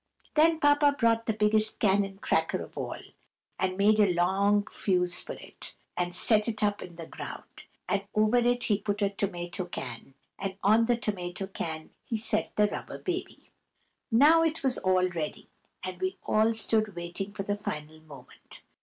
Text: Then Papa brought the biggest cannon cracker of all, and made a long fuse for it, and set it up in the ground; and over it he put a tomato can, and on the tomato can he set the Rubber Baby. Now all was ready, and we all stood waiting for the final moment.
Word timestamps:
Then 0.33 0.59
Papa 0.59 0.95
brought 0.97 1.27
the 1.27 1.33
biggest 1.33 1.79
cannon 1.79 2.17
cracker 2.17 2.63
of 2.63 2.75
all, 2.75 2.97
and 3.59 3.77
made 3.77 3.99
a 3.99 4.11
long 4.11 4.65
fuse 4.71 5.21
for 5.21 5.33
it, 5.35 5.75
and 5.95 6.15
set 6.15 6.47
it 6.47 6.63
up 6.63 6.81
in 6.81 6.95
the 6.95 7.05
ground; 7.05 7.65
and 7.87 8.05
over 8.15 8.37
it 8.37 8.63
he 8.63 8.79
put 8.81 9.03
a 9.03 9.11
tomato 9.11 9.65
can, 9.65 10.15
and 10.39 10.57
on 10.63 10.87
the 10.87 10.97
tomato 10.97 11.45
can 11.45 11.91
he 12.03 12.17
set 12.17 12.55
the 12.55 12.65
Rubber 12.65 12.97
Baby. 12.97 13.51
Now 14.11 14.43
all 14.43 14.51
was 14.63 14.79
ready, 15.13 15.51
and 15.83 16.01
we 16.01 16.17
all 16.23 16.55
stood 16.55 16.95
waiting 16.95 17.31
for 17.31 17.43
the 17.43 17.55
final 17.55 18.01
moment. 18.01 18.63